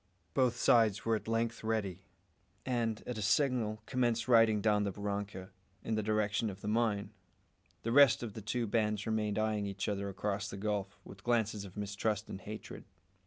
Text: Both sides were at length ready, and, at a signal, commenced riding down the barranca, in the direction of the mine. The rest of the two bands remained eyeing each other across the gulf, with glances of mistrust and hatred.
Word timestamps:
Both 0.33 0.55
sides 0.57 1.05
were 1.05 1.15
at 1.15 1.27
length 1.27 1.63
ready, 1.63 2.01
and, 2.65 3.03
at 3.05 3.19
a 3.19 3.21
signal, 3.21 3.83
commenced 3.85 4.27
riding 4.27 4.59
down 4.59 4.83
the 4.83 4.91
barranca, 4.91 5.51
in 5.83 5.93
the 5.93 6.01
direction 6.01 6.49
of 6.49 6.61
the 6.61 6.67
mine. 6.67 7.11
The 7.83 7.91
rest 7.91 8.23
of 8.23 8.33
the 8.33 8.41
two 8.41 8.65
bands 8.65 9.05
remained 9.05 9.37
eyeing 9.37 9.67
each 9.67 9.87
other 9.87 10.09
across 10.09 10.49
the 10.49 10.57
gulf, 10.57 10.97
with 11.03 11.23
glances 11.23 11.65
of 11.65 11.77
mistrust 11.77 12.31
and 12.31 12.41
hatred. 12.41 12.83